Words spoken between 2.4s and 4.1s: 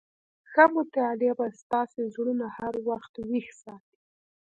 هر وخت ويښ ساتي.